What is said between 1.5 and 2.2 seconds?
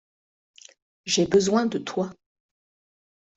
de toi.